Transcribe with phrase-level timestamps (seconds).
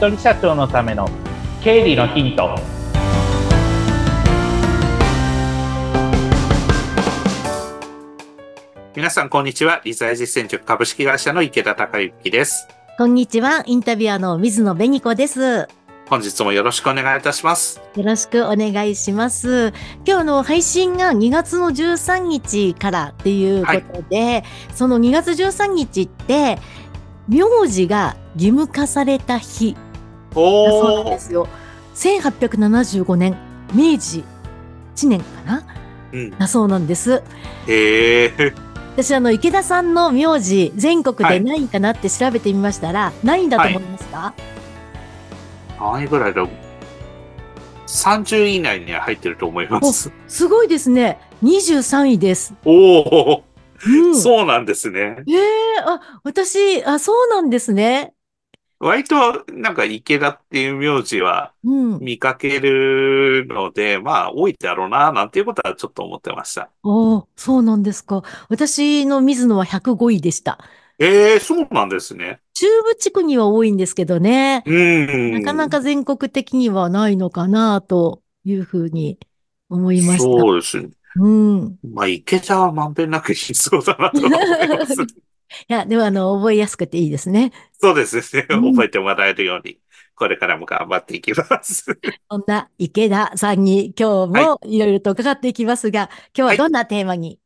[0.00, 1.06] 人社長のための
[1.62, 2.58] 経理のヒント。
[8.96, 9.82] 皆さんこんにちは。
[9.84, 12.66] 理財実践局株式会社の池田孝之です。
[12.96, 13.62] こんにちは。
[13.66, 15.68] インタビュアーの水野紅子です。
[16.08, 17.82] 本日もよろしくお願いいたします。
[17.94, 19.74] よろしくお願いします。
[20.06, 24.44] 今日の配信が2月の13日からっていうことで、はい、
[24.74, 26.58] その2月13日って
[27.28, 29.89] 名字が義務化された日だ
[30.32, 31.48] そうなんですよ。
[31.94, 33.36] 1875年
[33.74, 34.24] 明治
[34.96, 35.64] 1年かな、
[36.12, 37.22] うん、だそうなんです。
[37.66, 38.54] へえ。
[38.92, 46.70] 私あの池田さんの名字全国で何位かなって調べてみましたら、はい、何位だと思いますか、はい、何位ぐらいだろう
[47.86, 50.12] 30位以内には入ってると思います。
[50.28, 51.18] すごいですね。
[51.42, 52.54] 23位です。
[52.64, 53.44] おお。
[53.86, 55.16] うん、そうなんですね。
[55.26, 58.12] ええー、あ、私、あ、そうなんですね。
[58.82, 66.70] 割と、なんか池田っていう名字は見かけるので、うん、まあ、多いだろうな、なんていうことはちょっと思ってました。
[66.82, 68.22] おそうなんですか。
[68.48, 70.58] 私の水野は105位でした。
[70.98, 72.40] ええー、そうなんですね。
[72.54, 74.62] 中部地区には多いんですけどね。
[74.64, 75.32] うん。
[75.32, 79.18] なかなか全国的にはないのかな、というふうに
[79.68, 80.22] 思いました。
[80.24, 80.88] そうですね。
[81.16, 81.76] うん。
[81.92, 84.94] まあ、池田はまんべんなくいそうだなと思います。
[85.68, 87.52] いや、でもあの、覚えやすくていいですね。
[87.80, 88.42] そうですね。
[88.48, 89.80] 覚えてもらえるように、
[90.14, 91.86] これからも頑張っていきます。
[92.30, 97.40] そんな池田さんに今日もいろいろと伺っていきますが、はい、今日はどんなテーマに、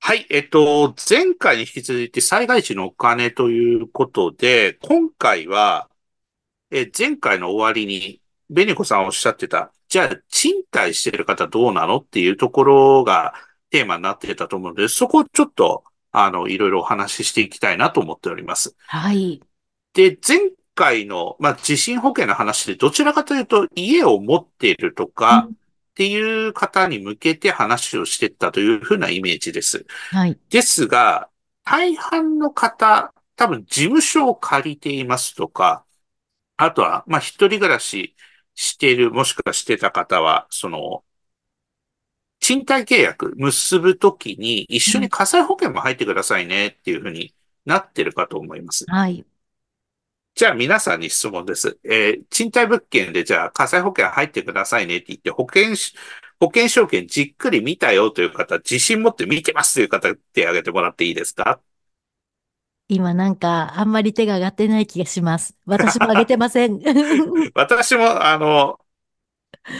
[0.00, 5.90] はい、はい、えっと、前回に引き続いて災害時のお金ということで、今回は、
[6.70, 13.34] え前回の終わりに、ベニコさんおっしゃってた、じゃあ、賃貸してる方どうなのっていうところが
[13.70, 15.84] テーマになってたと思うので、そこをちょっと、
[16.18, 18.74] あの、いろいろお話ししていきたいなと思っております。
[18.86, 19.42] はい。
[19.92, 20.38] で、前
[20.74, 25.52] 回の、まあ、地震保険の話で、どちらかというと、家を持っているとか、っ
[25.94, 29.84] ていう方に向けて話をしていったというふうなイメージです。
[30.10, 30.38] はい。
[30.48, 31.28] ですが、
[31.64, 35.84] 大半の方、多分事務所を借りていますとか、
[36.56, 38.14] あとは、まあ、一人暮らし
[38.54, 41.02] している、もしくはしてた方は、その、
[42.46, 47.34] 賃貸契約結ぶときに一緒に火災保険も入ってくださいねっていうふうに
[47.64, 48.84] なってるかと思います。
[48.86, 49.24] はい。
[50.36, 51.76] じゃあ皆さんに質問です。
[51.82, 55.74] えー、賃貸物件でじゃあ火災保険入ってくださいねって言って保険、
[56.38, 61.58] 保険証券じっくり見たよという方、自信持って見てますという方手挙げてもらっていいですか？
[62.86, 65.56] 今なんか、あんまり手が上がってない気がします。
[65.66, 66.80] 私も上げてません。
[67.56, 68.78] 私も、あの、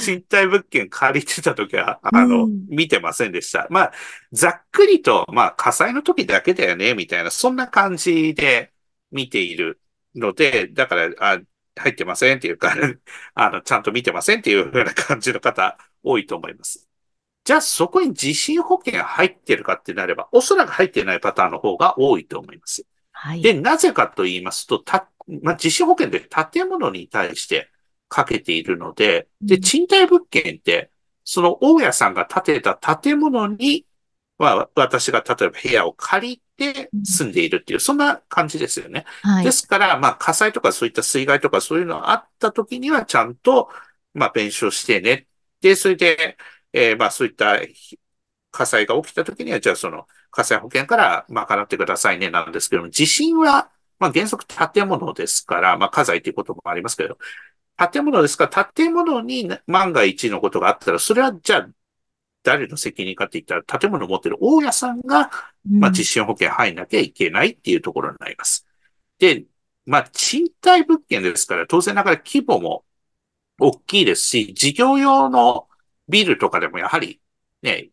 [0.00, 3.66] 賃貸物件借りてた時は、あの、うん、見てませんでした。
[3.70, 3.92] まあ、
[4.32, 8.72] ざっくりと、まあ、火災の時だけだよね、みたいな、そんな感じで
[9.10, 9.80] 見ている
[10.14, 11.40] ので、だから、あ
[11.76, 12.72] 入ってませんっていうか、
[13.34, 16.88] あの、ちゃんと見てませんっていう風な感じの方、多いと思います。
[17.44, 22.86] じゃあそこに地震保険入ってるかってなれば、おそらく入ってないパターンの方が多いと思います。
[23.12, 23.42] はい。
[23.42, 25.10] で、なぜかと言いますと、た、
[25.42, 27.70] まあ、地震保険で建物に対して
[28.14, 30.88] かけているので、で、賃貸物件って、
[31.24, 33.86] その大家さんが建てた建物に、
[34.38, 39.04] まあ、私が例えば部屋を借りて住んでいるっていう、そんな感じですよね。
[39.22, 43.68] はい、ですから、まあ、火災とかそういった水害とかそういうのがあった時にはちゃんと、
[44.12, 45.26] まあ、弁償してね。
[45.60, 46.36] で、それで、
[46.72, 47.58] えー、まあ、そういった
[48.52, 57.18] 火災が起きた時には、じゃあその火災保険から賄ってくださいねなんですけども、地震は、まあ原則建物ですから、まあ火災ということもありますけど、
[57.76, 58.46] 建物ですか？
[58.46, 61.68] ら、建物に万が一のことがあったら、それはじゃあ
[62.42, 65.30] 誰の責任かって言ったら、建物を持ってる大家さんが、
[65.68, 68.66] まあ地震保険入んなきゃいけないっていうところになります。
[69.18, 69.44] で、
[69.86, 72.84] まあ賃貸物件ですから、当然ながら規模も
[73.58, 75.68] 大きいですし、事業用の
[76.08, 77.20] ビルとかでもやはり
[77.62, 77.90] ね、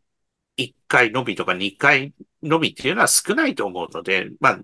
[0.58, 2.14] 1回のみとか2回
[2.44, 4.60] のみっていうのは少ないと思うので、まあ、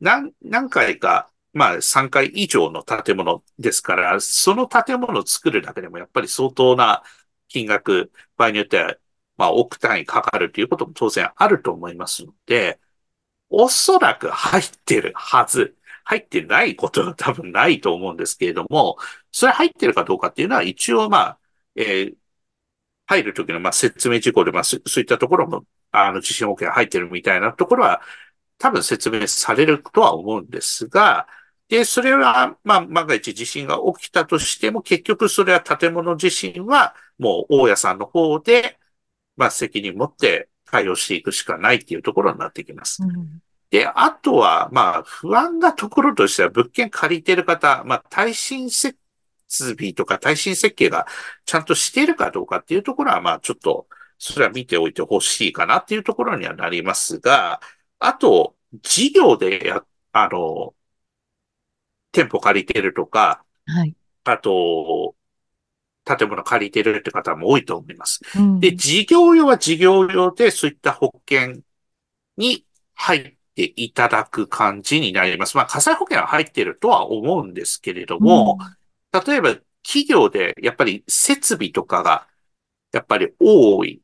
[0.00, 7.02] 何、何回か、まあ3回以上の建物ですから、その建物を作るだけでもやっぱり相当な
[7.48, 8.96] 金額、場合によっては、
[9.36, 12.80] まあ億単位かかるということも当然あると思いますので、
[13.50, 15.76] おそらく入ってるはず。
[16.04, 18.96] 入ってないことは多分ないと思うんですけれども、
[19.30, 21.38] それ入ってるかどうかっていうのは一応まあ、
[21.76, 22.14] えー、
[23.06, 28.02] 入るときの、まあ、説明事項で、まあ、そういったところも、あの、地震保険入ってるみたいなところは、
[28.58, 31.26] 多分説明されるとは思うんですが、
[31.70, 38.76] で、それは、まあ、万が一地震が起きたとしても、結局それは建物地震は、もう大家さんの方で、
[39.36, 43.04] まあ、責任持って対応していくしかないっていうところになってきます。
[43.04, 43.40] うん、
[43.70, 48.96] で、あとは、まあ、不安なところとしては、物件借りてる方、まあ、耐震設
[49.48, 51.06] 備とか耐震設計が
[51.44, 53.86] ちゃんとしているかどうかっていうところは、まあ、ちょっと、
[54.18, 57.60] それは見ておいてほしいかなっていうところにはなりますが、
[58.00, 60.74] あと、事業でや、あの、
[62.12, 63.94] 店舗借りてるとか、はい。
[64.24, 65.14] あと、
[66.04, 68.20] 建物借りてるって方も多いと思います。
[68.36, 71.60] うんで、事業用は事業用でそういった保険
[72.36, 72.64] に
[72.94, 75.56] 入っていただく感じになります。
[75.56, 78.58] まあ、火災保険は入っているとは思うんですけれども、
[79.12, 82.26] 例えば企業でやっぱり設備とかが
[82.92, 84.02] やっぱり多い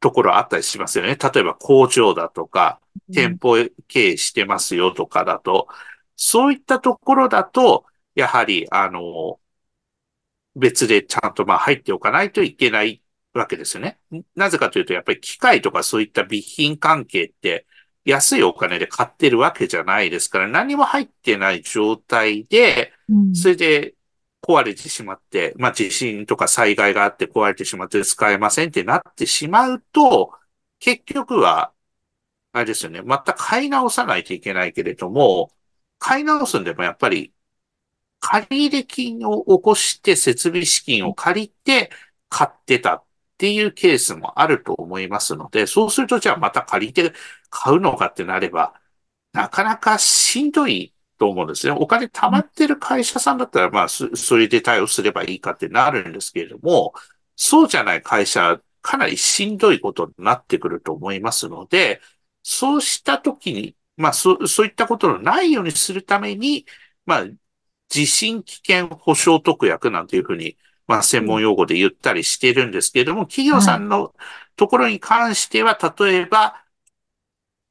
[0.00, 1.16] ところあったりしますよね。
[1.16, 2.80] 例えば工場だとか、
[3.12, 3.56] 店舗
[3.88, 5.68] 経営してますよとかだと、
[6.24, 7.84] そういったところだと、
[8.14, 9.40] やはり、あの、
[10.54, 13.02] 別でちゃんとまあ入っておかないといけない
[13.34, 13.98] わけですよね。
[14.36, 17.66] なぜかというと、やっぱり機械とかそういった備品関係って
[18.04, 23.94] 安いお金で買ってるわけじゃないですから、何も入ってない状態で、うんそれで
[24.42, 30.32] 壊れてしまって、まあ地震とか災害があって壊れてしまって使えませんってなってしまうと、
[30.78, 31.72] 結局は、
[32.52, 35.50] あれですよね、また買い直さないといけないけれども、
[36.02, 37.32] 買い直すんでもやっぱり、
[38.20, 41.90] 借入金を起こして設備資金を借りて
[42.28, 43.04] 買ってたっ
[43.38, 47.12] ていうケースもあると思いますので、そうするとじゃあまた借りて
[47.50, 48.74] 買うのかってなれば、
[49.32, 51.72] なかなかしんどいと思うんですね。
[51.72, 56.94] お金貯まってる会社さんだったら、まあ、それで対応すればいいかってなるんですけれども、
[57.36, 62.00] そうじゃない会社、かなりしんどいことになってくると思いますので、
[62.42, 66.66] そうしたときに、まあ、そう、そういったことのないようにするために、
[67.06, 67.26] まあ、
[67.88, 70.56] 地震危険保障特約なんていうふうに、
[70.86, 74.14] まあ、専門用語で言ったりしてるんですけれども、企業さんの
[74.56, 76.64] ところに関しては、例えば、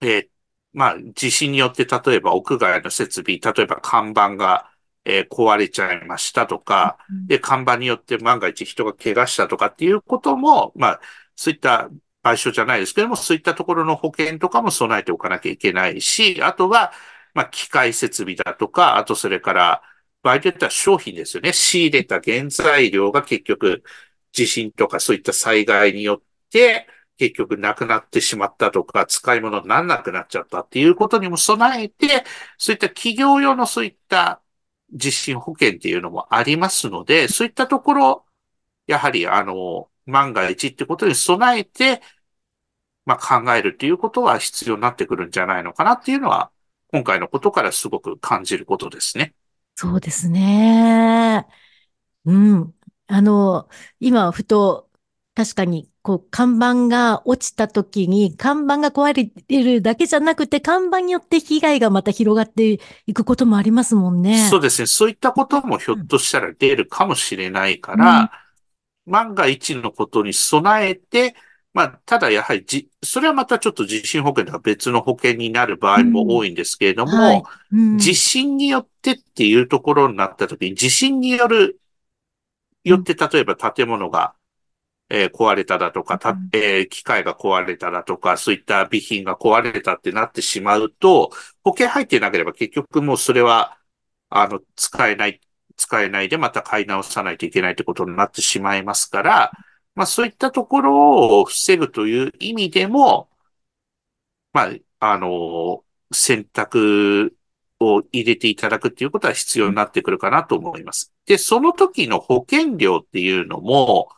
[0.01, 0.29] えー
[0.73, 4.71] まあ、地震によって、例えば屋外の設備、例えば看板が、
[5.05, 11.01] えー壊れちゃいましたとか、で、看板によって万が一人が怪我したとかっていうことも、まあ、
[11.35, 11.89] そういった
[12.23, 16.93] 賠償じゃないですけども、そういったところの保険とかも備えておかなきゃいけないし、あとは、
[17.33, 19.81] まあ、機械設備だとか、あとそれから、
[20.21, 21.53] 場合によっては商品ですよね。
[21.53, 23.83] 仕入れた原材料が結局、
[24.31, 26.21] 地震とかそういった災害によっ
[26.51, 26.87] て、
[27.17, 32.23] 結局なくなってしまったとか、使い物にならなくなっちゃったっていうことにも備えて、
[32.57, 34.41] そういった企業用のそういった
[34.91, 38.25] 地震保険っていうのもありますので、そういったところ、
[38.87, 42.01] やはり、あの、万が一ってことに備えて、
[43.05, 46.51] まあ、考えるっていうことは必要になってくるんじゃないのかなっていうのは、
[46.87, 49.33] 今回のことからすごく感じることですね。
[49.75, 51.47] そうですね。
[52.25, 52.75] うん。
[53.07, 53.69] あの、
[53.99, 54.89] 今、ふと、
[55.33, 64.47] 確かに、こう、看板が落ちた時に、看板が壊れてるだけじゃなくて、看板によって被害がまた広がっていくこともありますもんね。
[64.49, 64.85] そうですね。
[64.87, 68.31] そういったこともひょっとしたら出るかもしれないから、
[69.05, 71.35] 万が一のことに備えて、
[71.73, 77.43] まあ、ただやはりじ、それはまたちょっと地震保険とは別の保険になる場合も多いんですけれども、はい。
[77.71, 77.97] うん。
[77.97, 81.79] 地震によってっていうところになった時に、地震による、
[82.83, 84.35] よって例えば建物が、
[85.09, 86.49] えー壊れただとか、たうん。
[86.53, 91.31] えー機械が壊れただとか、そういった備品が壊れたってなってしまうと、
[91.63, 93.77] 保険入ってなければ結局もうそれは、
[94.29, 95.41] あの、使えない、
[95.81, 99.51] 使えないでまた買い直さないといけないってことになってしまいますから、
[99.95, 103.29] まあそういったところを防ぐという意味でも、
[104.53, 104.63] ま
[104.99, 105.83] あ、あの、
[106.13, 107.35] 選択
[107.79, 111.13] を入れていただくっていうことは必要になってくるかなと思います。
[111.25, 114.09] で、その時の保険料っていうのも、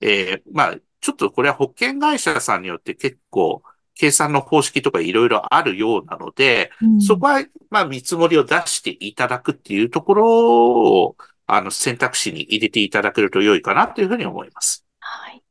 [0.00, 3.62] えーまあ、ちょっとこれは保険会社さんによって結構、
[3.96, 14.84] 計算の方式とかいろいろあるようなので、うんそこは、まあ、見積もりを出していただくっていうところを、あの、選択肢に入れていただけると良いかなというふうに思います。
[15.00, 15.42] はい。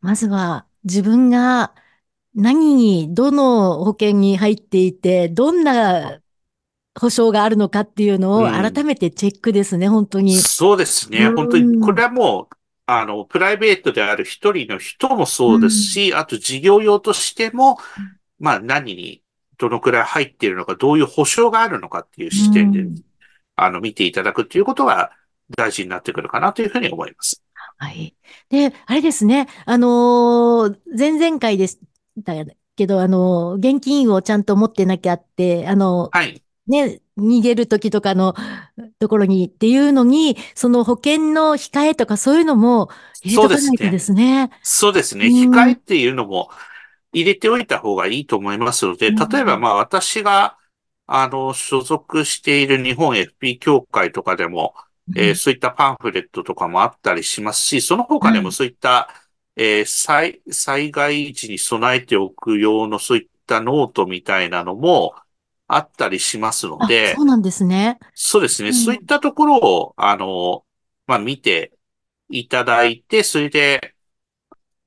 [0.00, 1.72] まずは自分が
[2.34, 6.20] 何に、どの保険に入っていて、どんな
[7.00, 10.34] 保証があるのかっていうのをうん改めてチェックですね、本当に。
[10.36, 11.26] そうですね。
[11.26, 12.55] うん本当に、これはもう、
[12.86, 17.78] あの、プライベートである一人の人もそうですし、あと事業用としても、
[18.38, 19.22] まあ何に
[19.58, 22.96] どのくらい入っているのか、どういう保証があるのかっていう視点で、うん
[23.56, 25.12] あの、見ていただくっていうことが
[25.56, 27.42] 大事になってくるかなというふうに思います。
[27.78, 28.14] はい。
[28.48, 31.78] で、あれですね、あのー前々回でし
[32.24, 32.32] た
[32.76, 36.42] けど、あのー現金をちゃんと持ってなきゃって、あのはい。
[36.66, 38.34] ね、逃げる時とかの
[38.98, 42.88] ところにっていうのに、その保険の控えとかそういうのも
[43.22, 44.50] 入れとかないとですね。
[44.62, 45.26] そうですね。
[45.26, 46.50] うん控えっていうのも、
[47.12, 50.58] 入れておいた方がいいと思いますので、例えばまあ私が、
[51.06, 54.74] あの、所属している日本 FP 協会とかでも、
[55.14, 59.08] えー、そういったパンフレットとかもあったりしますし、その他でもそういった、
[59.54, 65.14] えー、災、災害時に備えておく用のそういったノートみたいなのも
[65.68, 67.98] あったりしますので、そうなんですね。
[68.14, 68.68] そうですね。
[68.68, 70.64] うん、そういったところを、あの、
[71.06, 71.72] まあ、見て
[72.28, 73.94] いただいて、それで、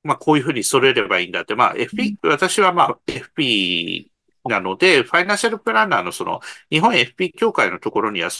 [0.02, 4.06] まあ、こういうふうに揃えればいいんだって、まあ、FP、私はまあ、FP
[4.46, 8.30] なので、ファイナンシャルプランナーのその、日本 FP 協会のところには、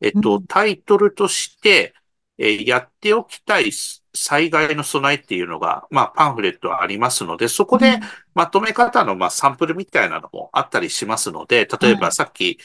[0.00, 1.94] えっと、タイトルとして、
[2.38, 3.70] えー、やっておきたい
[4.14, 7.98] 災害の備えっていうのが、まあ、パンフレットはありますので、そこで
[8.34, 12.58] まとめ方の、まあ、サンプルみたいなのもあったりしますので、例えばさっき、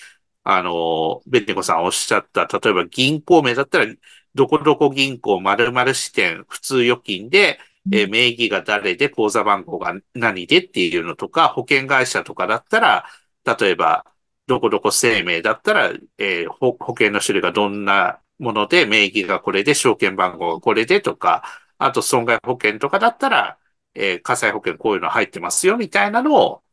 [0.43, 3.87] あの、ベンネコさんおっしゃった、例えば銀行名だったら、
[4.35, 7.59] どこどこ銀行〇〇支店普通預金で、
[7.91, 13.05] えー、名義が誰で、口座番号が何でっていうのとか、保険会社とかだったら、
[13.45, 14.05] 例えば、
[14.47, 21.43] どこどこ生命だったら、えー、保険の種類がどんなもので、名義がこれで、証券番号がこれでとか、
[21.77, 23.57] あと損害保険とかだったら、
[23.95, 26.63] えー、火災保険こういうの入ってますよみたいなのを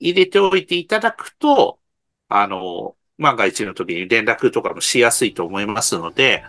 [0.00, 1.78] 入れておいていただくと、
[2.28, 6.44] あの、万が一の時に連絡とかもしやすいと思いますので、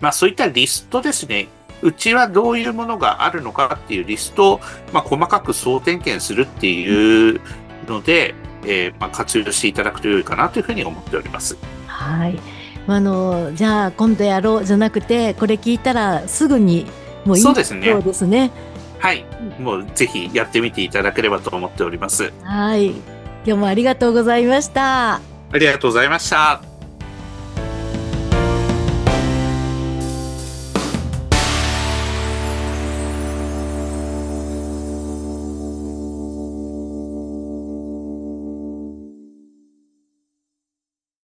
[0.00, 1.48] まあそういったリストですね。
[1.82, 4.60] うちはどういうものがあるのかっていうリストを、
[4.92, 7.40] まあ、細かく総点検するっていう
[7.88, 11.58] ので、えー、まあ、活用していただくと良いかなというふうに思っております。
[11.88, 12.38] はい。
[12.86, 16.86] あのじゃあ今度やろうじゃなくてこれ聞いたらすぐに
[17.24, 17.90] もういいそうですね。
[17.92, 18.50] そうですね。
[18.98, 19.24] はい。
[19.58, 22.32] もうぜひやってみていただければと思っております。
[22.42, 22.90] はい。
[22.90, 23.00] 今
[23.44, 25.14] 日もありがとうございました。
[25.14, 25.20] あ
[25.52, 26.71] りがとうございました。